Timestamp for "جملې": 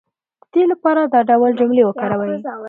1.59-1.83